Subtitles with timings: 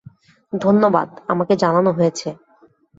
[0.53, 2.29] ধন্যবাদ, আমাকে জানানো হয়েছে।